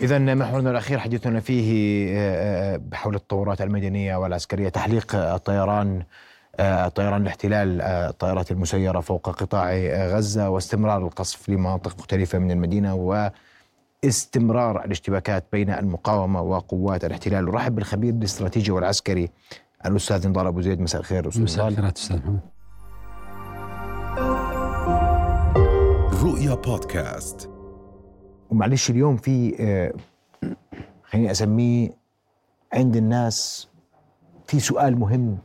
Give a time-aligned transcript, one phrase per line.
[0.00, 6.02] إذا محورنا الأخير حديثنا فيه آه، آه، حول التطورات المدنية والعسكرية تحليق الطيران
[6.56, 9.74] آه، طيران الاحتلال الطائرات المسيرة فوق قطاع
[10.06, 12.94] غزة واستمرار القصف لمناطق مختلفة من المدينة
[14.04, 17.48] واستمرار الاشتباكات بين المقاومة وقوات الاحتلال.
[17.48, 19.30] ورحب بالخبير الاستراتيجي والعسكري
[19.86, 20.80] الأستاذ نضال أبو زيد.
[20.80, 22.40] مساء الخير أستاذ مساء الخير أستاذ محمد.
[26.22, 27.55] رؤيا بودكاست.
[28.50, 29.52] ومعلش اليوم في
[31.04, 31.90] خليني أسميه
[32.72, 33.68] عند الناس
[34.46, 35.38] في سؤال مهم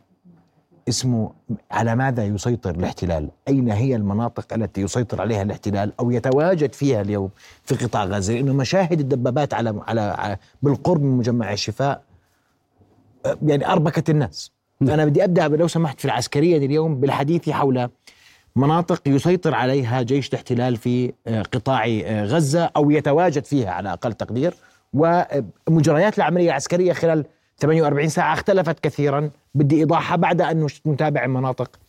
[0.89, 1.31] اسمه
[1.71, 7.29] على ماذا يسيطر الاحتلال؟ أين هي المناطق التي يسيطر عليها الاحتلال أو يتواجد فيها اليوم
[7.63, 12.03] في قطاع غزة؟ لأنه مشاهد الدبابات على على بالقرب من مجمع الشفاء
[13.45, 14.51] يعني أربكت الناس.
[14.81, 14.89] نعم.
[14.89, 17.89] فأنا بدي أبدأ لو سمحت في العسكرية اليوم بالحديث حول
[18.55, 21.87] مناطق يسيطر عليها جيش الاحتلال في قطاع
[22.23, 24.53] غزة أو يتواجد فيها على أقل تقدير.
[24.93, 27.25] ومجريات العملية العسكرية خلال
[27.59, 31.79] 48 ساعة اختلفت كثيرا بدي إيضاحها بعد أن نتابع المناطق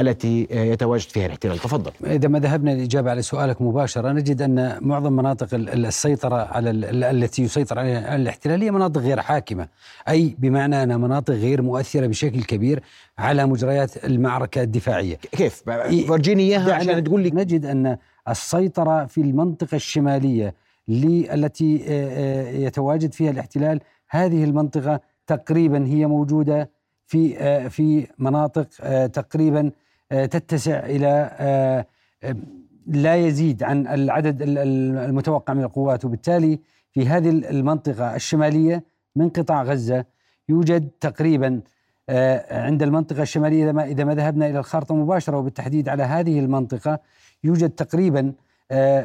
[0.00, 1.58] التي يتواجد فيها الاحتلال.
[1.58, 1.92] تفضل.
[2.04, 6.70] إذا ما ذهبنا للإجابة على سؤالك مباشرة نجد أن معظم مناطق السيطرة على
[7.10, 9.68] التي يسيطر عليها الاحتلال هي مناطق غير حاكمة.
[10.08, 12.82] أي بمعنى أنها مناطق غير مؤثرة بشكل كبير
[13.18, 15.16] على مجريات المعركة الدفاعية.
[15.16, 15.62] كيف؟
[16.08, 17.30] فرجيني إياها عشان تقول لي.
[17.30, 17.96] نجد أن
[18.28, 20.54] السيطرة في المنطقة الشمالية
[20.88, 21.74] التي
[22.64, 26.70] يتواجد فيها الاحتلال هذه المنطقة تقريبا هي موجودة
[27.06, 28.66] في في مناطق
[29.06, 29.70] تقريبا
[30.10, 31.84] تتسع إلى
[32.86, 36.04] لا يزيد عن العدد المتوقع من القوات.
[36.04, 36.58] وبالتالي
[36.92, 38.84] في هذه المنطقة الشمالية
[39.16, 40.04] من قطاع غزة
[40.48, 41.60] يوجد تقريبا
[42.50, 46.98] عند المنطقة الشمالية إذا ما ذهبنا إلى الخارطة مباشرة وبالتحديد على هذه المنطقة
[47.44, 48.32] يوجد تقريبا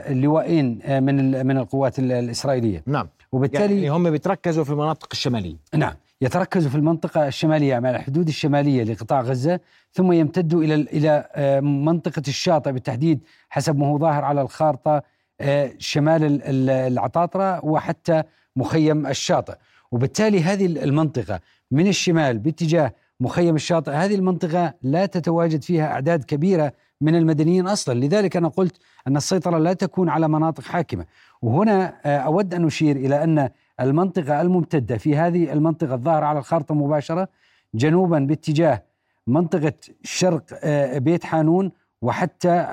[0.09, 2.83] لوائين من من القوات الإسرائيلية.
[2.85, 3.07] نعم.
[3.31, 5.55] وبالتالي يعني هم بيتركزوا في المناطق الشمالية.
[5.75, 5.93] نعم.
[6.21, 9.59] يتركز في المنطقة الشمالية مع الحدود الشمالية لقطاع غزة
[9.91, 13.19] ثم يمتد إلى إلى آه، منطقة الشاطئ بالتحديد
[13.49, 15.03] حسب ما هو ظاهر على الخارطة
[15.41, 18.23] آه، شمال العطاطرة وحتى
[18.55, 19.55] مخيم الشاطئ.
[19.91, 21.39] وبالتالي هذه المنطقة
[21.71, 27.99] من الشمال باتجاه مخيم الشاطئ هذه المنطقة لا تتواجد فيها أعداد كبيرة من المدنيين أصلا.
[27.99, 31.05] لذلك أنا قلت أن السيطرة لا تكون على مناطق حاكمة.
[31.41, 36.75] وهنا آه، أود أن أشير إلى أن المنطقة الممتدة في هذه المنطقة الظاهرة على الخارطة
[36.75, 37.27] مباشرة
[37.73, 38.83] جنوبا باتجاه
[39.27, 39.73] منطقة
[40.03, 42.67] شرق آه، بيت حانون وحتى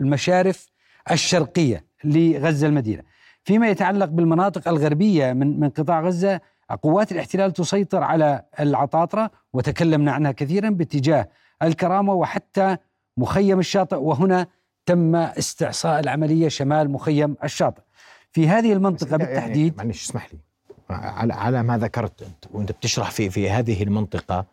[0.00, 0.70] المشارف
[1.10, 3.02] الشرقية لغزة المدينة.
[3.44, 6.40] فيما يتعلق بالمناطق الغربية من من قطاع غزة
[6.82, 11.28] قوات الاحتلال تسيطر على العطاطرة وتكلمنا عنها كثيرا باتجاه
[11.62, 12.76] الكرامة وحتى
[13.16, 14.46] مخيم الشاطئ وهنا
[14.86, 17.82] تم استعصاء العملية شمال مخيم الشاطئ.
[18.38, 20.38] في هذه المنطقة بالتحديد يعني معلش اسمح لي.
[20.90, 24.46] على على ما ذكرت أنت وأنت بتشرح في في هذه المنطقة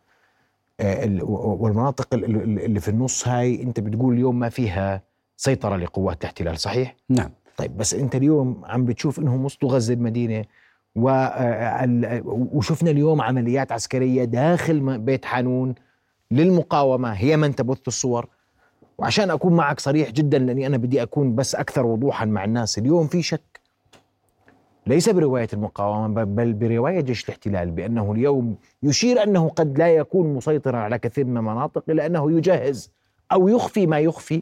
[0.79, 5.01] آه، والمناطق اللي في النص هاي أنت بتقول اليوم ما فيها
[5.37, 7.29] سيطرة لقوات الاحتلال صحيح؟ نعم.
[7.57, 10.45] طيب بس أنت اليوم عم بتشوف إنهم وسطوا غزة المدينة
[11.07, 15.75] آه، وشفنا اليوم عمليات عسكرية داخل بيت حانون
[16.31, 18.27] للمقاومة هي من تبث الصور.
[18.97, 23.07] وعشان أكون معك صريح جدا لأني أنا بدي أكون بس أكثر وضوحا مع الناس اليوم
[23.07, 23.55] في شك؟
[24.87, 30.77] ليس برواية المقاومة بل برواية جيش الاحتلال بأنه اليوم يشير أنه قد لا يكون مسيطرا
[30.77, 32.91] على كثير من المناطق إلا أنه يجهز
[33.31, 34.41] أو يخفي ما يخفي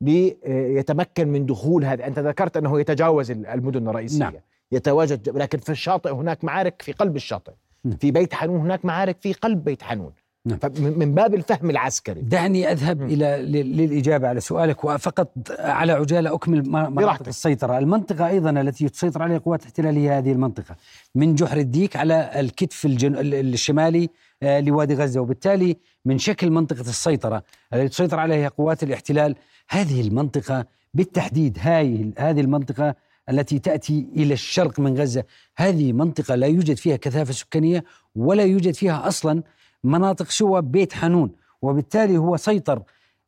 [0.00, 4.32] ليتمكن من دخول هذا أنت ذكرت أنه يتجاوز المدن الرئيسية نعم.
[4.72, 7.52] يتواجد لكن في الشاطئ هناك معارك في قلب الشاطئ
[7.84, 7.96] نعم.
[7.96, 10.12] في بيت حنون هناك معارك في قلب بيت حنون
[10.48, 10.98] نعم.
[10.98, 13.04] من باب الفهم العسكري دعني أذهب م.
[13.06, 19.38] إلى للإجابة على سؤالك وفقط على عجالة أكمل مناطق السيطرة، المنطقة أيضا التي تسيطر عليها
[19.38, 20.76] قوات الاحتلال هي هذه المنطقة
[21.14, 23.14] من جحر الديك على الكتف الجن...
[23.18, 24.08] الشمالي
[24.42, 27.42] آه، لوادي غزة وبالتالي من شكل منطقة السيطرة
[27.74, 29.34] التي تسيطر عليها قوات الاحتلال
[29.70, 32.94] هذه المنطقة بالتحديد هاي هذه المنطقة
[33.30, 35.24] التي تأتي إلى الشرق من غزة
[35.56, 37.84] هذه منطقة لا يوجد فيها كثافة سكانية
[38.16, 39.42] ولا يوجد فيها أصلا
[39.84, 41.30] مناطق سوى بيت حنون
[41.62, 42.82] وبالتالي هو سيطر.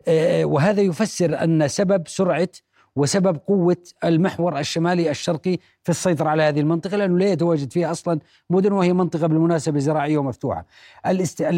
[0.08, 2.48] آه، وهذا يفسر أن سبب سرعة
[2.96, 8.20] وسبب قوة المحور الشمالي الشرقي في السيطرة على هذه المنطقة لأنه لا يتواجد فيها أصلا
[8.50, 10.66] مدن وهي منطقة بالمناسبة زراعية ومفتوحة.
[11.06, 11.48] الاست...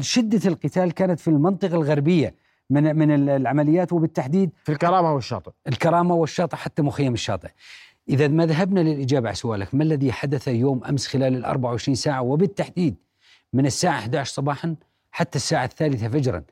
[0.00, 2.34] شدة القتال كانت في المنطقة الغربية
[2.70, 5.50] من من العمليات وبالتحديد في الكرامة والشاطئ.
[5.68, 7.48] الكرامة والشاطئ حتى مخيم الشاطئ.
[8.08, 12.22] إذا ما ذهبنا للإجابة على سؤالك؟ ما الذي حدث يوم أمس خلال ال 24 ساعة؟
[12.22, 12.94] وبالتحديد
[13.52, 14.76] من الساعة 11 صباحا
[15.10, 16.44] حتى الساعة الثالثة فجرا.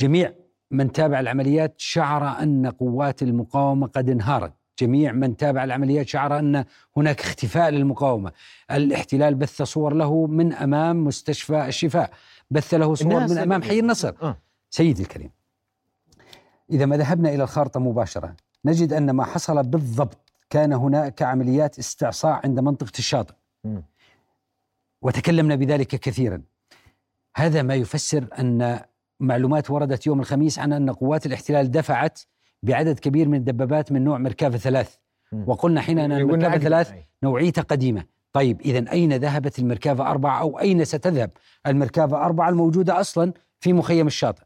[0.00, 0.32] جميع
[0.70, 4.52] من تابع العمليات شعر أن قوات المقاومة قد انهارت.
[4.78, 6.64] جميع من تابع العمليات شعر أن
[6.96, 8.32] هناك اختفاء للمقاومة.
[8.70, 12.10] الاحتلال بث صور له من أمام مستشفى الشفاء.
[12.50, 14.14] بث له صور من أمام حي النصر.
[14.22, 14.36] آه.
[14.70, 15.30] سيدي الكريم
[16.70, 22.40] إذا ما ذهبنا إلى الخارطة مباشرة نجد أن ما حصل بالضبط كان هناك عمليات استعصاء
[22.44, 23.34] عند منطقة الشاطئ.
[25.02, 26.42] وتكلمنا بذلك كثيرا
[27.36, 28.80] هذا ما يفسر أن
[29.20, 32.20] معلومات وردت يوم الخميس عن أن قوات الاحتلال دفعت
[32.62, 34.96] بعدد كبير من الدبابات من نوع مركافة ثلاث.
[35.46, 36.58] وقلنا حين أن المركافة.
[36.58, 36.92] ثلاث.
[37.22, 41.30] نوعيتها قديمة طيب إذا أين ذهبت المركافة أربعة أو أين ستذهب
[41.66, 44.42] المركافة أربعة الموجودة أصلا في مخيم الشاطئ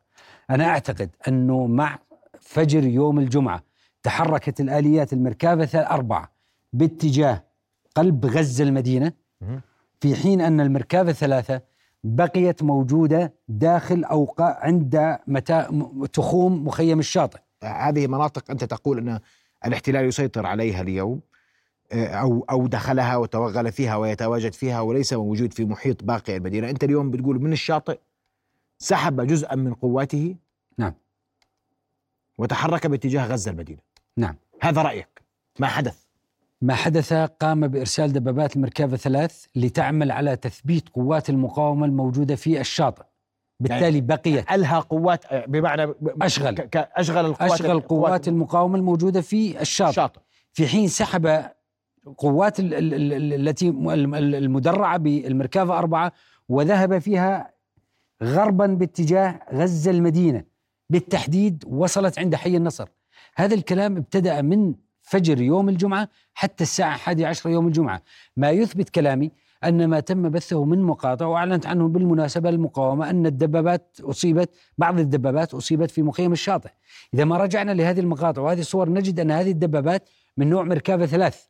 [0.51, 1.99] أنا أعتقد أنه مع
[2.41, 3.63] فجر يوم الجمعة
[4.03, 6.31] تحركت الآليات المركافة أربعة
[6.73, 7.45] باتجاه
[7.95, 9.13] قلب غزة المدينة.
[10.01, 11.61] في حين أن المركافة ثلاثة
[12.05, 15.71] بقيت موجودة داخل أو عند متا...
[15.71, 17.39] م- تخوم مخيم الشاطئ.
[17.65, 19.21] هذه مناطق أنت تقول أن
[19.67, 21.21] الاحتلال يسيطر عليها اليوم
[21.93, 26.85] آه، أو أو دخلها وتوغل فيها ويتواجد فيها وليس موجود في محيط باقي المدينة، أنت
[26.85, 27.99] اليوم بتقول من الشاطئ
[28.79, 30.37] سحب جزءا من قواته
[30.79, 30.95] نعم.
[32.39, 33.81] وتحرك باتجاه غزة المدينة.
[34.17, 34.37] نعم.
[34.61, 35.23] هذا رأيك.
[35.59, 36.06] ما حدث؟
[36.63, 43.03] ما حدث قام بإرسال دبابات المركبة ثلاث لتعمل على تثبيت قوات المقاومة الموجودة في الشاطئ.
[43.61, 46.69] بالتالي بقيت ألها قوات بمعنى أشغل.
[46.75, 49.91] أشغل القوات أشغل قوات المقاومة الموجودة في الشاطئ.
[49.91, 50.21] الشاطئ.
[50.53, 51.43] في حين سحب
[52.19, 56.13] قوات ال- ال- ال- التي المدرعة بالمركبة أربعة
[56.49, 57.53] وذهب فيها
[58.23, 60.45] غربا باتجاه غزة المدينة.
[60.91, 62.89] بالتحديد وصلت عند حي النصر.
[63.37, 64.75] هذا الكلام ابتدأ من
[65.07, 68.03] فجر يوم الجمعة حتى الساعة 11 يوم الجمعة.
[68.37, 69.33] ما يثبت كلامي
[69.65, 75.55] أن ما تم بثه من مقاطع وأعلنت عنه بالمناسبة المقاومة أن الدبابات أصيبت بعض الدبابات
[75.55, 76.71] أصيبت في مخيم الشاطئ.
[77.15, 81.45] إذا ما رجعنا لهذه المقاطع وهذه الصور نجد أن هذه الدبابات من نوع مركبة ثلاث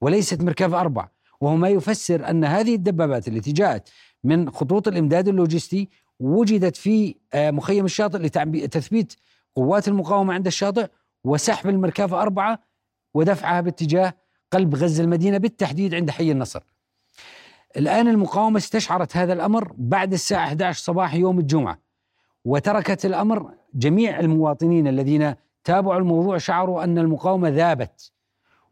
[0.00, 1.08] وليست مركبة أربع.
[1.40, 3.88] وهو ما يفسر أن هذه الدبابات التي جاءت
[4.24, 5.88] من خطوط الإمداد اللوجستي
[6.20, 9.14] وجدت في آه، مخيم الشاطئ لتثبيت
[9.54, 10.86] قوات المقاومة عند الشاطئ
[11.24, 12.67] وسحب المركبة أربعة
[13.18, 14.14] ودفعها باتجاه
[14.50, 16.60] قلب غزة المدينة بالتحديد عند حي النصر.
[17.76, 21.78] الآن المقاومة استشعرت هذا الأمر بعد الساعة 11 صباح يوم الجمعة
[22.44, 25.34] وتركت الأمر جميع المواطنين الذين
[25.64, 28.12] تابعوا الموضوع شعروا أن المقاومة ذابت.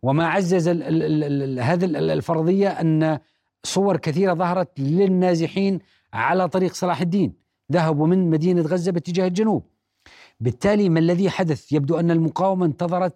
[0.02, 3.18] وما عزز هذه ال- الفرضية أن
[3.64, 5.78] صور كثيرة ظهرت للنازحين
[6.12, 7.32] على طريق صلاح الدين.
[7.72, 9.62] ذهبوا من مدينة غزة باتجاه الجنوب.
[10.40, 13.14] بالتالي ما الذي حدث؟ يبدو أن المقاومة انتظرت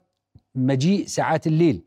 [0.55, 1.83] مجيء ساعات الليل.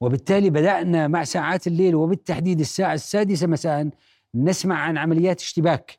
[0.00, 3.90] وبالتالي بدأنا مع ساعات الليل وبالتحديد الساعة السادسة مساء
[4.34, 5.98] نسمع عن عمليات اشتباك.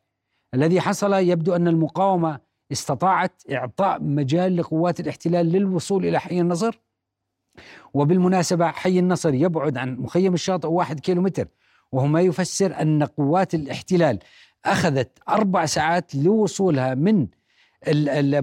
[0.54, 2.40] الذي حصل يبدو أن المقاومة
[2.72, 6.80] استطاعت إعطاء مجال لقوات الاحتلال للوصول إلى حي النصر.
[7.94, 11.48] وبالمناسبة حي النصر يبعد عن مخيم الشاطئ واحد كيلومتر
[11.92, 14.20] وهو ما يفسر أن قوات الاحتلال
[14.66, 17.28] أخذت أربع ساعات لوصولها من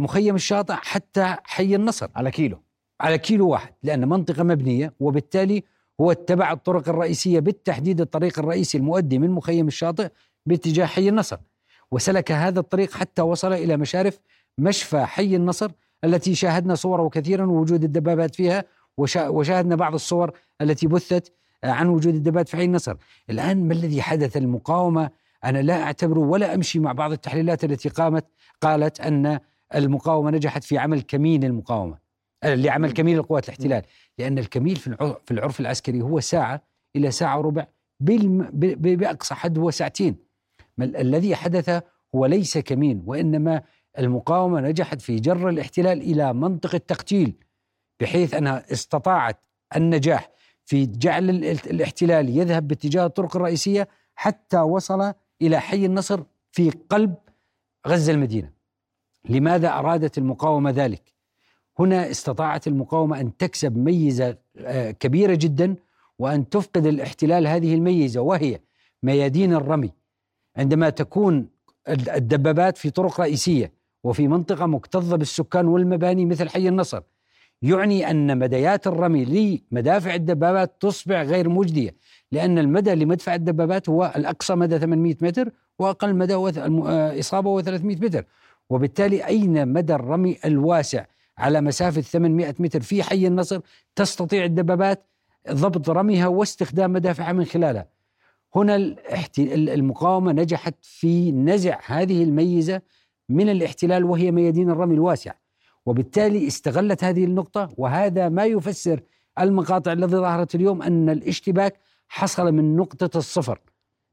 [0.02, 2.08] مخيم الشاطئ حتى حي النصر.
[2.16, 2.65] على كيلو.
[3.00, 5.62] على كيلو واحد لأن منطقة مبنية وبالتالي
[6.00, 10.08] هو اتبع الطرق الرئيسية بالتحديد الطريق الرئيسي المؤدي من مخيم الشاطئ
[10.46, 11.36] باتجاه حي النصر.
[11.90, 14.18] وسلك هذا الطريق حتى وصل إلى مشارف
[14.58, 15.70] مشفى حي النصر
[16.04, 18.64] التي شاهدنا صوره كثيرا ووجود الدبابات فيها
[18.98, 21.32] وشا- وشاهدنا بعض الصور التي بثت
[21.64, 22.94] عن وجود الدبابات في حي النصر.
[23.30, 25.10] الآن ما الذي حدث المقاومة؟
[25.44, 28.24] أنا لا أعتبره ولا أمشي مع بعض التحليلات التي قامت
[28.60, 29.38] قالت أن
[29.74, 32.05] المقاومة نجحت في عمل كمين المقاومة.
[32.44, 33.82] لعمل كمين لقوات الاحتلال.
[34.18, 36.62] لأن الكميل في العر- في العرف العسكري هو ساعة
[36.96, 37.66] إلى ساعة وربع
[38.00, 40.16] بأقصى حد هو ساعتين.
[40.80, 41.82] الذي حدث
[42.14, 43.62] هو ليس كمين وإنما
[43.98, 47.34] المقاومة نجحت في جر الاحتلال إلى منطقة تقتيل
[48.00, 49.36] بحيث أنها استطاعت
[49.76, 50.30] النجاح
[50.64, 55.12] في جعل ال- الاحتلال يذهب باتجاه الطرق الرئيسية حتى وصل
[55.42, 57.14] إلى حي النصر في قلب
[57.86, 58.50] غزة المدينة.
[59.28, 61.15] لماذا أرادت المقاومة ذلك؟
[61.78, 65.74] هنا استطاعت المقاومة أن تكسب ميزة آه، كبيرة جدا
[66.18, 68.60] وأن تفقد الاحتلال هذه الميزة وهي
[69.02, 69.90] ميادين الرمي.
[70.56, 71.46] عندما تكون
[71.88, 73.72] الد- الدبابات في طرق رئيسية
[74.04, 77.00] وفي منطقة مكتظة بالسكان والمباني مثل حي النصر
[77.62, 79.24] يعني أن مديات الرمي
[79.72, 81.94] لمدافع الدبابات تصبح غير مجدية
[82.32, 87.96] لأن المدى لمدفع الدبابات هو الأقصى مدى 800 متر وأقل مدى آه، إصابة هو 300
[87.96, 88.24] متر.
[88.70, 91.04] وبالتالي أين مدى الرمي الواسع؟
[91.38, 93.60] على مسافة 800 متر في حي النصر
[93.96, 95.06] تستطيع الدبابات
[95.50, 97.88] ضبط رميها واستخدام مدافعها من خلالها
[98.54, 98.96] هنا
[99.48, 102.82] المقاومة نجحت في نزع هذه الميزة
[103.28, 105.32] من الاحتلال وهي ميادين الرمي الواسع
[105.86, 109.00] وبالتالي استغلت هذه النقطة وهذا ما يفسر
[109.40, 113.60] المقاطع التي ظهرت اليوم أن الاشتباك حصل من نقطة الصفر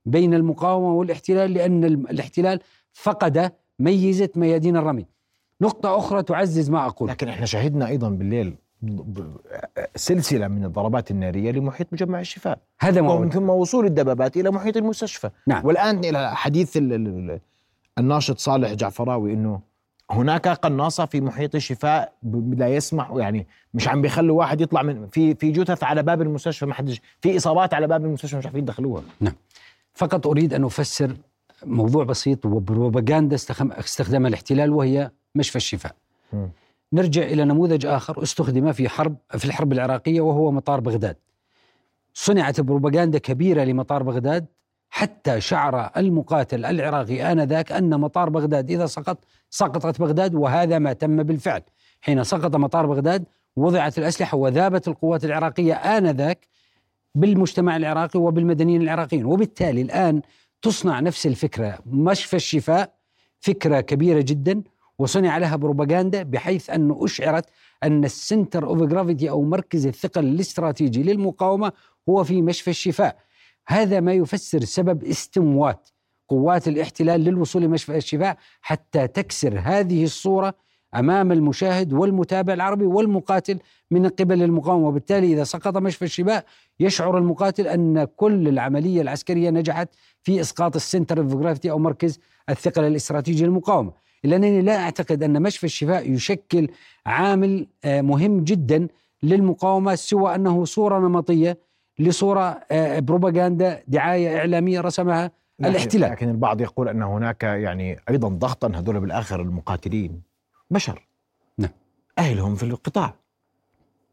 [0.06, 2.60] بين المقاومة والاحتلال لأن الاحتلال
[2.94, 5.06] فقد ميزة ميادين الرمي.
[5.62, 7.10] نقطة أخرى تعزز ما أقول.
[7.10, 8.56] لكن إحنا شهدنا أيضا بالليل
[9.96, 12.60] سلسلة من الضربات النارية لمحيط مجمع الشفاء.
[12.80, 15.30] هذا ما ومن ثم وصول الدبابات إلى محيط المستشفى.
[15.48, 15.66] نعم.
[15.66, 17.40] والآن إلى حديث ال- ال- ال-
[17.98, 19.60] الناشط صالح جعفراوي أنه
[20.12, 22.14] هناك قناصة في محيط الشفاء
[22.58, 26.66] لا يسمح يعني مش عم بيخلوا واحد يطلع من في في جثث على باب المستشفى
[26.66, 29.04] ما حدش في إصابات على باب المستشفى مش عارفين يدخلوها.
[29.94, 31.16] فقط أريد أن أفسر
[31.66, 35.96] موضوع بسيط وبروباغندا استخدم- استخدمها الاحتلال وهي مشفى الشفاء.
[36.94, 41.16] نرجع إلى نموذج آخر استخدم في حرب في الحرب العراقية وهو مطار بغداد.
[42.14, 44.46] صنعت بروباغندا كبيرة لمطار بغداد
[44.90, 51.24] حتى شعر المقاتل العراقي آنذاك أن مطار بغداد إذا سقط سقطت بغداد وهذا ما تم
[51.24, 51.62] بالفعل.
[52.02, 53.26] حين سقط مطار بغداد
[53.56, 56.48] وضعت الأسلحة وذابت القوات العراقية آنذاك
[57.16, 59.26] بالمجتمع العراقي وبالمدنيين العراقيين.
[59.26, 60.22] وبالتالي الآن
[60.62, 62.94] تصنع نفس الفكرة مشفى الشفاء
[63.40, 64.64] فكرة كبيرة جدا.
[65.00, 67.46] وصنع لها بروباغندا بحيث أنه أشعرت
[67.84, 71.72] أن ال center of gravity أو مركز الثقل الاستراتيجي للمقاومة
[72.10, 73.18] هو في مشفى الشفاء.
[73.68, 75.90] هذا ما يفسر سبب استموات
[76.30, 80.54] قوات الاحتلال للوصول لمشفى الشفاء حتى تكسر هذه الصورة
[80.96, 83.60] أمام المشاهد والمتابع العربي والمقاتل
[83.92, 84.88] من قبل المقاومة.
[84.88, 86.46] وبالتالي إذا سقط مشفى الشفاء
[86.80, 89.90] يشعر المقاتل أن كل العملية العسكرية نجحت
[90.22, 92.20] في إسقاط ال center of gravity أو مركز
[92.50, 93.92] الثقل الاستراتيجي للمقاومة.
[94.26, 96.68] إلا أنني لا أعتقد أن مشفى الشفاء يشكل
[97.06, 98.88] عامل آه، مهم جدا
[99.24, 101.58] للمقاومة سوى أنه صورة نمطية
[102.00, 106.12] لصورة آه، بروباغندا دعاية إعلامية رسمها الاحتلال.
[106.12, 110.22] لكن البعض يقول أن هناك يعني أيضا ضغطا هذول بالآخر المقاتلين
[110.72, 111.08] بشر
[111.58, 111.72] نعم.
[112.18, 113.14] أهلهم في القطاع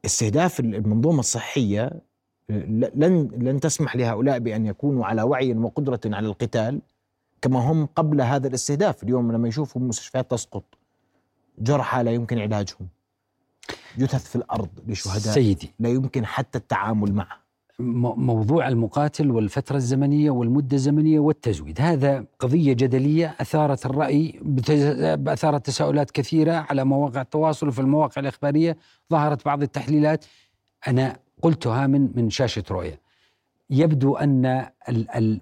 [0.04, 1.90] استهداف المنظومة الصحية
[2.48, 6.80] لن لن تسمح لهؤلاء بأن يكونوا على وعي وقدرة على القتال
[7.42, 10.64] كما هم قبل هذا الاستهداف اليوم لما يشوفوا مستشفيات تسقط
[11.58, 12.88] جرحى لا يمكن علاجهم.
[13.98, 15.72] جثث في الأرض لشهداء سيدي.
[15.78, 17.40] لا يمكن حتى التعامل معه.
[18.16, 24.40] موضوع المقاتل والفترة الزمنية والمدة الزمنية والتزويد هذا قضية جدلية أثارت الرأي
[25.26, 28.76] أثارت تساؤلات كثيرة على مواقع التواصل وفي المواقع الإخبارية
[29.10, 30.24] ظهرت بعض التحليلات.
[30.88, 33.00] أنا قلتها من من شاشة رؤية.
[33.70, 34.66] يبدو أن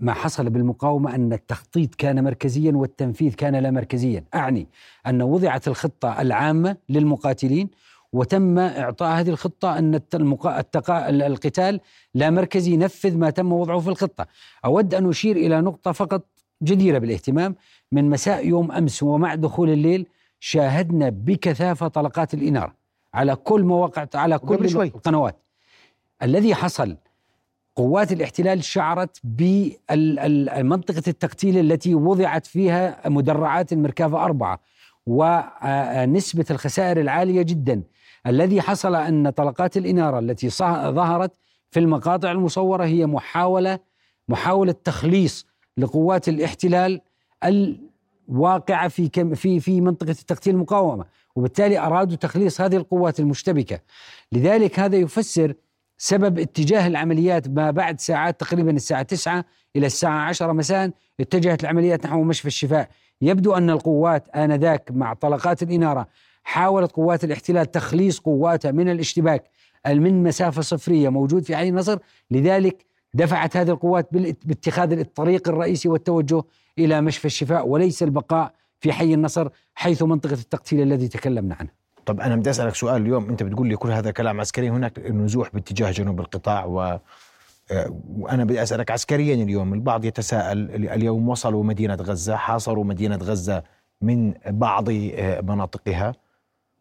[0.00, 4.24] ما حصل بالمقاومة أن التخطيط كان مركزيا والتنفيذ كان لا مركزيا.
[4.34, 4.66] أعني
[5.06, 7.68] أن وضعت الخطة العامة للمقاتلين
[8.12, 11.80] وتم إعطاء هذه الخطة أن التقا- القتال
[12.14, 14.26] لا مركزي ينفذ ما تم وضعه في الخطة.
[14.64, 16.24] أود أن أشير إلى نقطة فقط
[16.62, 17.54] جديرة بالاهتمام.
[17.92, 20.06] من مساء يوم أمس ومع دخول الليل
[20.40, 22.74] شاهدنا بكثافة طلقات الإنارة
[23.14, 24.54] على كل مواقع على كل.
[24.94, 25.36] القنوات.
[26.22, 26.96] الذي حصل
[27.78, 34.60] قوات الاحتلال شعرت بمنطقة التقتيل التي وضعت فيها مدرعات المركافة أربعة
[35.06, 37.82] ونسبة الخسائر العالية جدا.
[38.26, 41.32] الذي حصل أن طلقات الإنارة التي ظهرت
[41.70, 43.78] في المقاطع المصورة هي محاولة
[44.28, 47.00] محاولة تخليص لقوات الاحتلال
[47.44, 51.04] الواقعة في كم في في منطقة التقتيل المقاومة
[51.36, 53.80] وبالتالي أرادوا تخليص هذه القوات المشتبكة.
[54.32, 55.54] لذلك هذا يفسر
[55.98, 59.44] سبب اتجاه العمليات ما بعد ساعات تقريبا الساعة 9
[59.76, 60.90] إلى الساعة 10 مساء
[61.20, 62.88] اتجهت العمليات نحو مشفى الشفاء.
[63.22, 66.06] يبدو أن القوات آنذاك مع طلقات الإنارة
[66.44, 69.44] حاولت قوات الاحتلال تخليص قواتها من الاشتباك
[69.86, 71.98] من مسافة صفرية موجود في عين النصر
[72.30, 74.08] لذلك دفعت هذه القوات
[74.44, 76.42] باتخاذ الطريق الرئيسي والتوجه
[76.78, 81.70] إلى مشفى الشفاء وليس البقاء في حي النصر حيث منطقة التقتيل الذي تكلمنا عنه.
[82.08, 83.28] طب أنا بدي أسألك سؤال اليوم.
[83.28, 86.80] أنت بتقول لي كل هذا كلام عسكري هناك نزوح باتجاه جنوب القطاع و
[87.70, 89.74] آه، وأنا بدي أسألك عسكريا اليوم.
[89.74, 93.62] البعض يتساءل اليوم وصلوا مدينة غزة حاصروا مدينة غزة
[94.00, 96.14] من بعض آه، مناطقها.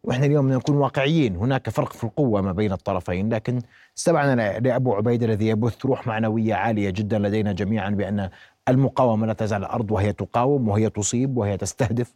[0.04, 3.34] وإحنا اليوم بدنا نكون واقعيين هناك فرق في القوة ما بين الطرفين.
[3.34, 3.62] لكن
[3.98, 8.30] استمعنا لأبو عبيدة الذي يبث روح معنوية عالية جدا لدينا جميعا بأن
[8.70, 12.14] المقاومة لا تزال الأرض وهي تقاوم وهي تصيب وهي تستهدف.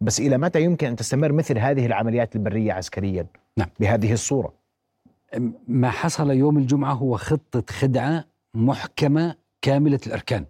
[0.00, 3.26] بس إلى متى يمكن أن تستمر مثل هذه العمليات البرية عسكريا
[3.56, 3.68] نعم.
[3.80, 4.52] بهذه الصورة؟
[5.68, 10.44] ما حصل يوم الجمعة هو خطة خدعة محكمة كاملة الأركان.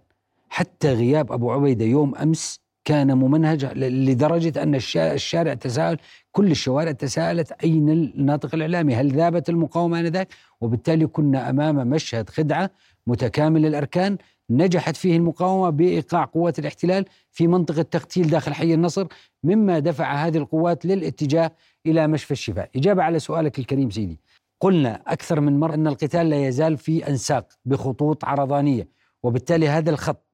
[0.49, 5.97] حتى غياب أبو عبيدة يوم أمس كان ممنهج لدرجة أن الشا- الشارع تساءل
[6.31, 10.27] كل الشوارع تساءلت أين الناطق الإعلامي؟ هل ذابت المقاومة آنذاك؟
[10.61, 12.69] وبالتالي كنا أمام مشهد خدعة
[13.07, 14.17] متكامل الأركان
[14.51, 19.07] نجحت فيه المقاومة بإيقاع قوات الاحتلال في منطقة تقتيل داخل حي النصر
[19.43, 21.51] مما دفع هذه القوات للاتجاه
[21.85, 22.69] إلى مشفى الشفاء.
[22.75, 24.19] إجابة على سؤالك الكريم سيدي.
[24.59, 28.87] قلنا أكثر من مرة أن القتال لا يزال في أنساق بخطوط عرضانية
[29.23, 30.25] وبالتالي هذا الخط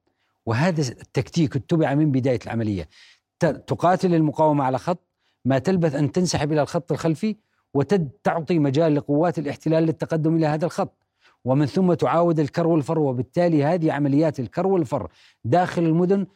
[0.46, 2.88] وهذا التكتيك اتبع من بداية العملية.
[3.40, 5.08] تقاتل المقاومة على خط
[5.44, 7.36] ما تلبث أن تنسحب إلى الخط الخلفي
[7.74, 11.07] وتعطي مجال لقوات الاحتلال للتقدم إلى هذا الخط.
[11.44, 15.08] ومن ثم تعاود الكر والفر وبالتالي هذه عمليات الكر والفر
[15.44, 16.26] داخل المدن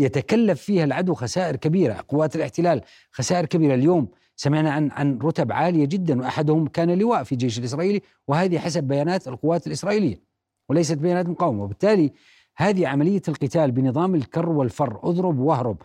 [0.00, 2.80] يتكلف فيها العدو خسائر كبيرة قوات الاحتلال
[3.12, 3.74] خسائر كبيرة.
[3.74, 8.84] اليوم سمعنا عن عن رتب عالية جدا وأحدهم كان لواء في الجيش الإسرائيلي وهذه حسب
[8.84, 10.20] بيانات القوات الإسرائيلية
[10.68, 11.64] وليست بيانات مقاومة.
[11.64, 12.12] وبالتالي
[12.56, 15.76] هذه عملية القتال بنظام الكر والفر اضرب واهرب.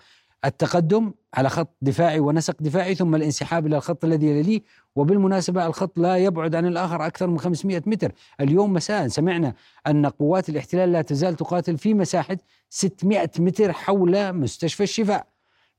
[0.46, 4.62] التقدم على خط دفاعي ونسق دفاعي ثم الانسحاب إلى الخط الذي يليه
[4.96, 8.12] وبالمناسبة الخط لا يبعد عن الآخر أكثر من 500 متر،
[8.42, 9.54] اليوم مساء سمعنا
[9.88, 12.38] أن قوات الاحتلال لا تزال تقاتل في مساحة
[12.70, 15.28] 600 متر حول مستشفى الشفاء.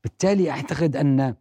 [0.03, 1.35] بالتالي أعتقد أن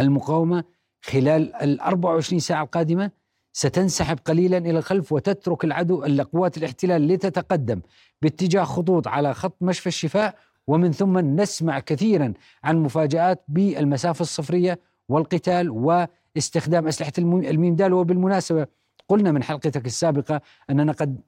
[0.00, 0.64] المقاومة
[1.02, 3.10] خلال ال 24 ساعة القادمة
[3.52, 7.80] ستنسحب قليلا إلى الخلف وتترك العدو قوات الاحتلال لتتقدم
[8.22, 10.34] باتجاه خطوط على خط مشفى الشفاء
[10.70, 12.32] ومن ثم نسمع كثيرا
[12.64, 18.66] عن مفاجآت بالمسافة الصفرية والقتال واستخدام أسلحة الميم دال وبالمناسبة
[19.08, 21.20] قلنا من حلقتك السابقة أننا قد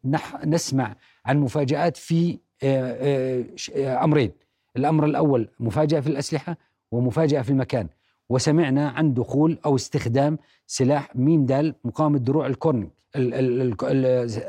[0.44, 0.94] نسمع
[1.26, 3.44] عن مفاجآت في آه، آه،
[3.76, 4.32] آه، أمرين.
[4.76, 6.56] الأمر الأول مفاجأة في الأسلحة
[6.92, 7.88] ومفاجأة في المكان.
[8.28, 12.90] وسمعنا عن دخول أو استخدام سلاح ميم دال مقاومة دروع الكورنيك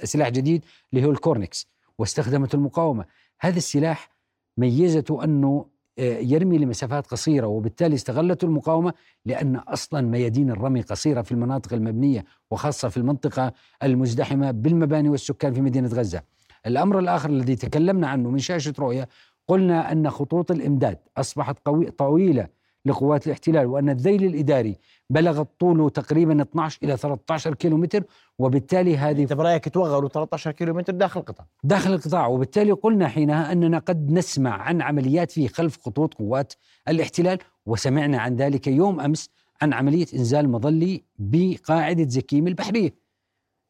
[0.03, 3.05] سلاح جديد اللي هو الكورنكس واستخدمت المقاومة.
[3.39, 4.12] هذا السلاح
[4.57, 5.65] ميزته أنه
[5.99, 8.93] آه، يرمي لمسافات قصيرة وبالتالي استغلته المقاومة
[9.25, 15.61] لأن أصلا ميادين الرمي قصيرة في المناطق المبنية وخاصة في المنطقة المزدحمة بالمباني والسكان في
[15.61, 16.21] مدينة غزة.
[16.67, 19.09] الأمر الآخر الذي تكلمنا عنه من شاشة رؤية
[19.47, 22.47] قلنا أن خطوط الإمداد أصبحت قوي طويلة
[22.85, 24.77] لقوات الاحتلال وأن الذيل الإداري
[25.09, 28.03] بلغ طوله تقريبا 12 إلى 13 كيلو متر
[28.39, 32.27] وبالتالي هذه أنت برأيك توغلوا 13 كيلو متر داخل القطاع؟ داخل القطاع.
[32.27, 36.53] وبالتالي قلنا حينها أننا قد نسمع عن عمليات في خلف خطوط قوات
[36.87, 39.29] الاحتلال وسمعنا عن ذلك يوم أمس
[39.61, 42.93] عن عملية إنزال مظلي بقاعدة زكيم البحرية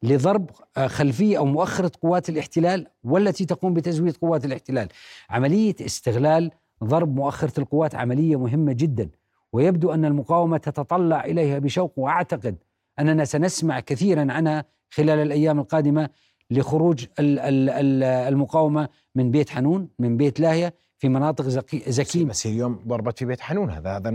[0.02, 4.88] لضرب آه، خلفية أو مؤخرة قوات الاحتلال والتي تقوم بتزويد قوات الاحتلال.
[5.30, 6.50] عملية استغلال
[6.84, 9.08] ضرب مؤخرة القوات عملية مهمة جدا
[9.52, 12.56] ويبدو أن المقاومة تتطلع إليها بشوق وأعتقد
[12.98, 16.08] أننا سنسمع كثيرا عنها خلال الأيام القادمة
[16.50, 21.44] لخروج المقاومة من بيت حنون من بيت لاهية في مناطق
[21.88, 24.10] زكيمة بس اليوم ضربت في بيت حنون هذا هذا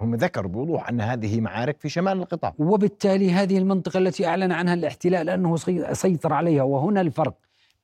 [0.00, 2.54] هم ذكروا بوضوح أن هذه معارك في شمال القطاع.
[2.58, 5.56] وبالتالي هذه المنطقة التي أعلن عنها الاحتلال أنه
[5.92, 7.34] سيطر عليها وهنا الفرق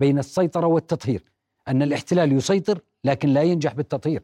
[0.01, 1.25] بين السيطرة والتطهير.
[1.69, 4.23] أن الاحتلال يسيطر لكن لا ينجح بالتطهير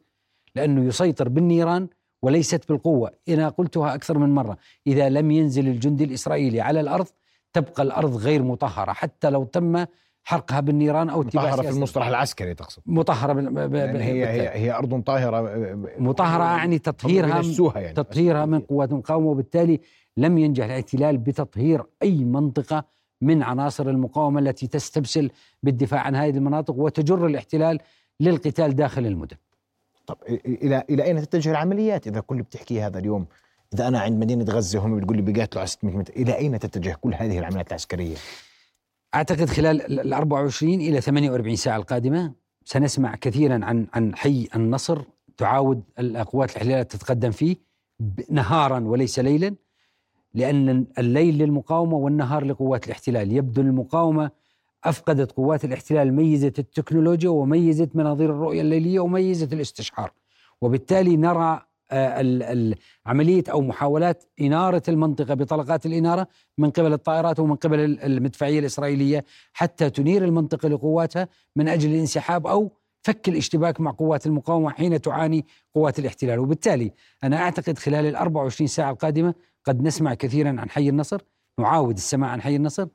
[0.55, 1.89] لأنه يسيطر بالنيران
[2.23, 3.11] وليست بالقوة.
[3.29, 7.07] أنا قلتها أكثر من مرة إذا لم ينزل الجندي الإسرائيلي على الأرض
[7.53, 9.85] تبقى الأرض غير مطهرة حتى لو تم
[10.25, 12.83] حرقها بالنيران أو مطهرة في المصطلح العسكري تقصد.
[12.87, 13.59] مطهرة ب...
[13.59, 13.75] ب...
[13.75, 15.51] هي هي هي أرض طاهرة.
[15.99, 17.43] مطهرة يعني تطهيرها
[17.77, 17.93] يعني.
[17.93, 19.81] تطهيرها من قوات المقاومه وبالتالي
[20.17, 22.85] لم ينجح الاحتلال بتطهير أي منطقة
[23.21, 25.31] من عناصر المقاومة التي تستبسل
[25.63, 27.79] بالدفاع عن هذه المناطق وتجر الاحتلال
[28.21, 29.37] للقتال داخل المدن.
[30.07, 33.27] طب إلى إلى أين تتجه العمليات إذا كل بتحكي هذا اليوم؟
[33.75, 36.99] إذا أنا عند مدينة غزة هم بتقول لي بيقاتلوا على 600 متر، إلى أين تتجه
[37.01, 38.17] كل هذه العمليات العسكرية؟
[39.15, 42.33] أعتقد خلال ال 24 إلى 48 ساعة القادمة
[42.65, 45.03] سنسمع كثيرا عن عن حي النصر
[45.37, 47.57] تعاود القوات الاحتلاليه تتقدم فيه
[48.31, 49.55] نهارا وليس ليلا
[50.35, 53.33] لأن الليل للمقاومة والنهار لقوات الاحتلال.
[53.33, 54.31] يبدو المقاومة
[54.85, 60.13] أفقدت قوات الاحتلال ميزة التكنولوجيا وميزة مناظير الرؤية الليلية وميزة الاستشعار.
[60.61, 62.75] وبالتالي نرى آه،
[63.07, 69.91] عملية أو محاولات إنارة المنطقة بطلقات الإنارة من قبل الطائرات ومن قبل المدفعية الإسرائيلية حتى
[69.91, 72.71] تنير المنطقة لقواتها من أجل الانسحاب أو
[73.03, 76.39] فك الاشتباك مع قوات المقاومة حين تعاني قوات الاحتلال.
[76.39, 76.93] وبالتالي
[77.25, 79.35] أنا أعتقد خلال ال 24 ساعة القادمة
[79.65, 81.23] قد نسمع كثيرا عن حي النصر
[81.59, 82.89] نعاود السماع عن حي النصر.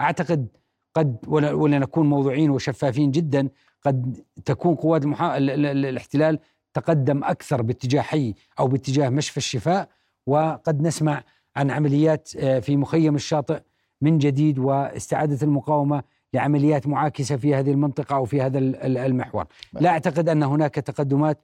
[0.00, 0.48] أعتقد
[0.94, 3.48] قد ولا, ولا نكون موضوعين وشفافين جدا
[3.82, 5.38] قد تكون قوات المحا...
[5.38, 6.38] الاحتلال
[6.74, 9.88] تقدم أكثر باتجاه حي أو باتجاه مشفى الشفاء
[10.26, 11.22] وقد نسمع
[11.56, 13.60] عن عمليات آه، في مخيم الشاطئ
[14.00, 16.02] من جديد واستعادة المقاومة
[16.34, 19.44] لعمليات معاكسة في هذه المنطقة أو في هذا المحور.
[19.72, 21.38] لا أعتقد أن هناك تقدمات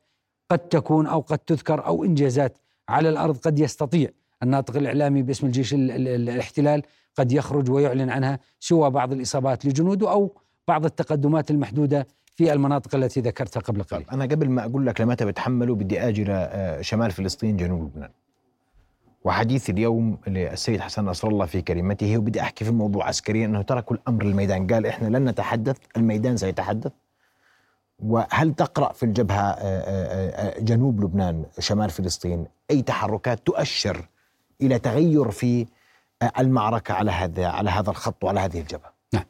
[0.51, 2.59] قد تكون أو قد تذكر أو إنجازات
[2.89, 4.11] على الأرض قد يستطيع.
[4.43, 6.83] الناطق الإعلامي باسم الجيش الاحتلال
[7.17, 10.33] قد يخرج ويعلن عنها سوى بعض الإصابات لجنوده أو
[10.69, 14.07] بعض التقدمات المحدودة في المناطق التي ذكرتها قبل قليل.
[14.13, 18.11] أنا قبل ما أقول لك لمتى بتحملوا بدي أجي لشمال فلسطين جنوب لبنان.
[19.25, 23.97] وحديث اليوم للسيد حسن نصر الله في كلمته وبدي أحكي في الموضوع عسكريا إنه تركوا
[23.97, 26.93] الامر للميدان قال إحنا لن نتحدث الميدان سيتحدث.
[27.99, 34.09] وهل تقرأ في الجبهة آه، آه، آه، جنوب لبنان شمال فلسطين أي تحركات تؤشر
[34.67, 35.67] إلى تغير في
[36.39, 38.93] المعركة على هذا على هذا الخط وعلى هذه الجبهة.
[39.13, 39.25] نعم.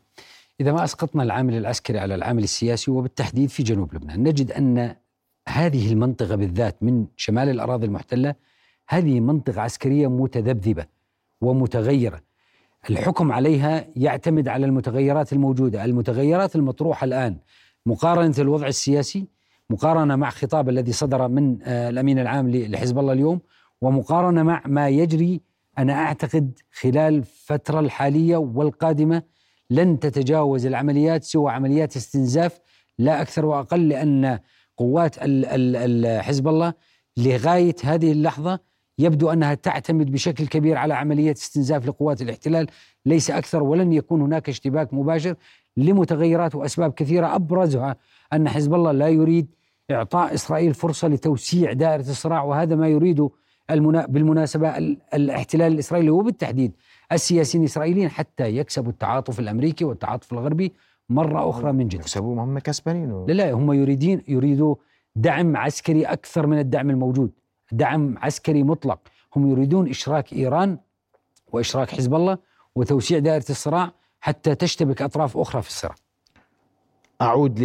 [0.61, 4.97] إذا ما أسقطنا العامل العسكري على العامل السياسي وبالتحديد في جنوب لبنان نجد أن
[5.49, 8.35] هذه المنطقة بالذات من شمال الأراضي المحتلة
[8.89, 10.87] هذه منطقة عسكرية متذبذبة
[11.41, 12.21] ومتغيرة.
[12.91, 15.85] الحكم عليها يعتمد على المتغيرات الموجودة.
[15.85, 17.37] المتغيرات المطروحة الآن
[17.87, 19.27] مقارنة الوضع السياسي
[19.71, 23.41] مقارنة مع خطاب الذي صدر من آه، الأمين العام لحزب الله اليوم
[23.85, 25.41] ومقارنة مع ما يجري
[25.79, 29.23] أنا أعتقد خلال الفترة الحالية والقادمة
[29.71, 32.61] لن تتجاوز العمليات سوى عمليات استنزاف
[32.99, 34.39] لا أكثر وأقل لأن
[34.77, 35.17] قوات
[36.23, 36.75] حزب الله
[37.17, 38.61] لغاية هذه اللحظة
[38.99, 42.67] يبدو أنها تعتمد بشكل كبير على عمليه استنزاف لقوات الاحتلال.
[43.07, 45.35] ليس أكثر ولن يكون هناك اشتباك مباشر
[45.77, 47.35] لمتغيرات وأسباب كثيرة.
[47.35, 47.97] أبرزها
[48.33, 49.55] أن حزب الله لا يريد
[49.91, 53.31] إعطاء إسرائيل فرصة لتوسيع دائرة الصراع وهذا ما يريده
[53.71, 54.07] المنا...
[54.07, 54.79] بالمناسبة
[55.15, 56.73] الاحتلال الإسرائيلي وبالتحديد
[57.13, 60.73] السياسيين الإسرائيليين حتى يكسبوا التعاطف الأمريكي والتعاطف الغربي
[61.09, 62.01] مرة أخرى من جديد.
[62.01, 64.75] يكسبوا هم كسبانين لا لا هم يريدين يريدوا
[65.17, 67.31] دعم عسكري أكثر من الدعم الموجود.
[67.73, 68.99] دعم عسكري مطلق
[69.37, 70.79] هم يريدون إشراك إيران
[71.53, 72.39] وإشراك حزب الله
[72.75, 75.95] وتوسيع دائرة الصراع حتى تشتبك أطراف أخرى في الصراع
[77.23, 77.61] أعود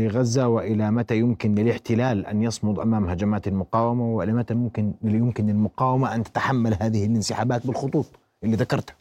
[0.00, 6.14] لغزة وإلى متى يمكن للاحتلال أن يصمد أمام هجمات المقاومة وإلى متى ممكن يمكن للمقاومة
[6.14, 8.06] أن تتحمل هذه الانسحابات بالخطوط
[8.44, 8.96] اللي ذكرتها.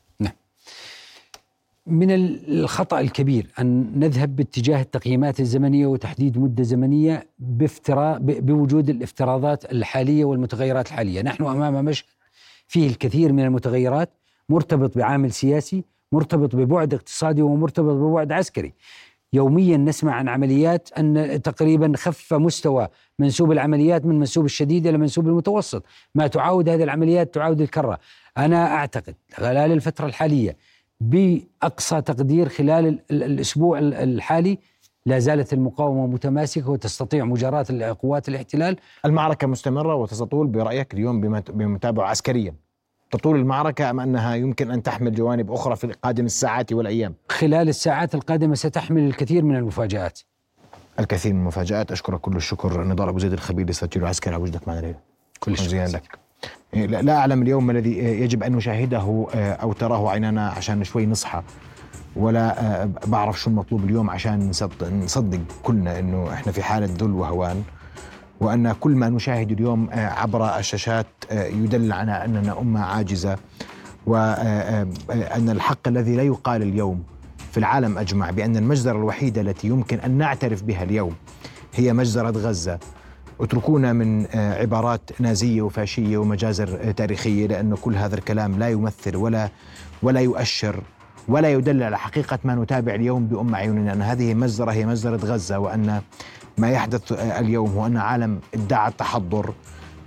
[1.87, 10.25] من الخطأ الكبير أن نذهب باتجاه التقييمات الزمنية وتحديد مدة زمنية بافتراء بوجود الافتراضات الحالية
[10.25, 11.21] والمتغيرات الحالية.
[11.21, 12.07] نحن أمام مشهد
[12.67, 14.09] فيه الكثير من المتغيرات
[14.49, 18.73] مرتبط بعامل سياسي مرتبط ببعد اقتصادي ومرتبط ببعد عسكري.
[19.33, 22.87] يوميا نسمع عن عمليات أن تقريبا خف مستوى
[23.19, 25.83] منسوب العمليات من منسوب الشديد إلى منسوب المتوسط،
[26.15, 27.99] ما تعاود هذه العمليات تعاود الكرة،
[28.37, 30.57] أنا أعتقد خلال الفترة الحالية
[31.01, 34.57] بأقصى تقدير خلال الأسبوع الحالي
[35.05, 37.65] لا زالت المقاومة متماسكة وتستطيع مجاراه
[38.01, 38.75] قوات الاحتلال.
[39.05, 42.55] المعركة مستمرة وتستطول برأيك اليوم بمتابعة عسكريا.
[43.11, 48.15] تطول المعركة أم أنها يمكن أن تحمل جوانب أخرى في قادم الساعات والأيام؟ خلال الساعات
[48.15, 50.19] القادمة ستحمل الكثير من المفاجآت.
[50.99, 51.91] الكثير من المفاجآت.
[51.91, 52.83] أشكرك كل الشكر.
[52.83, 54.33] نضال أبو زيد الخبير الاستراتيجي العسكري.
[54.33, 54.95] على وجودك معنا
[55.39, 56.19] كل الشكر لك
[56.73, 61.41] لا أعلم اليوم ما الذي يجب أن نشاهده آه، أو تراه عيننا عشان شوي نصحى.
[62.15, 67.63] ولا آه، بعرف شو المطلوب اليوم عشان نصدق كلنا أنه إحنا في حالة ذل وهوان.
[68.39, 73.37] وأن كل ما نشاهد اليوم آه، عبر الشاشات يدل على أننا أمة عاجزة
[74.05, 77.03] وأن الحق الذي لا يقال اليوم
[77.51, 81.15] في العالم أجمع بأن المجزرة الوحيدة التي يمكن أن نعترف بها اليوم
[81.75, 82.79] هي مجزرة غزة.
[83.41, 89.15] اتركونا من آه، عبارات نازية وفاشية ومجازر آه، تاريخية لأنه كل هذا الكلام لا يمثل
[89.15, 89.49] ولا
[90.03, 90.83] ولا يؤشر
[91.27, 93.93] ولا يدل على حقيقة ما نتابع اليوم بأم عيوننا.
[93.93, 96.01] أن هذه مجزره هي مجزره غزة وأن
[96.57, 99.53] ما يحدث اليوم هو أن عالم ادعى التحضر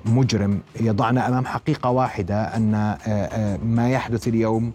[0.05, 0.61] مجرم.
[0.81, 2.71] يضعنا أمام حقيقة واحدة أن
[3.65, 4.73] ما يحدث اليوم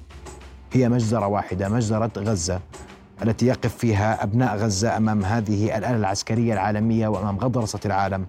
[0.73, 2.59] هي مجزره واحدة مجزره غزة
[3.23, 8.25] التي يقف فيها أبناء غزة أمام هذه الآلة العسكرية العالمية وأمام غضرصه العالم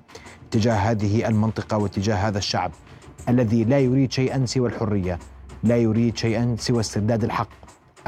[0.51, 2.71] تجاه هذه المنطقة واتجاه هذا الشعب
[3.29, 5.19] الذي لا يريد شيئا سوى الحرية،
[5.63, 7.49] لا يريد شيئا سوى استرداد الحق،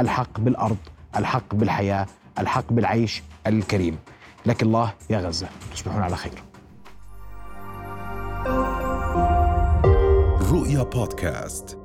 [0.01, 0.77] الحق بالأرض،
[1.17, 2.07] الحق بالحياة،
[2.39, 3.99] الحق بالعيش الكريم.
[4.47, 6.43] لك الله يا غزة، تصبحون على خير.
[10.53, 11.80] رؤيا بودكاست